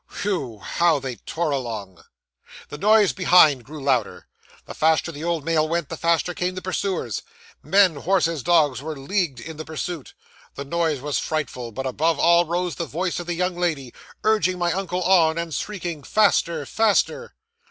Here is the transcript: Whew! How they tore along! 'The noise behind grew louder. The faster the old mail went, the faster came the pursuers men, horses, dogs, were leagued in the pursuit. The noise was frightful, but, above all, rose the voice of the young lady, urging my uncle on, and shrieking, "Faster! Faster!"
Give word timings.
Whew! 0.23 0.57
How 0.57 0.97
they 0.97 1.17
tore 1.17 1.51
along! 1.51 2.03
'The 2.69 2.79
noise 2.79 3.13
behind 3.13 3.63
grew 3.63 3.83
louder. 3.83 4.25
The 4.65 4.73
faster 4.73 5.11
the 5.11 5.23
old 5.23 5.45
mail 5.45 5.69
went, 5.69 5.89
the 5.89 5.95
faster 5.95 6.33
came 6.33 6.55
the 6.55 6.61
pursuers 6.63 7.21
men, 7.61 7.97
horses, 7.97 8.41
dogs, 8.41 8.81
were 8.81 8.97
leagued 8.97 9.39
in 9.39 9.57
the 9.57 9.63
pursuit. 9.63 10.15
The 10.55 10.65
noise 10.65 11.01
was 11.01 11.19
frightful, 11.19 11.71
but, 11.71 11.85
above 11.85 12.17
all, 12.19 12.45
rose 12.45 12.77
the 12.77 12.85
voice 12.87 13.19
of 13.19 13.27
the 13.27 13.35
young 13.35 13.55
lady, 13.55 13.93
urging 14.23 14.57
my 14.57 14.71
uncle 14.73 15.03
on, 15.03 15.37
and 15.37 15.53
shrieking, 15.53 16.01
"Faster! 16.01 16.65
Faster!" 16.65 17.35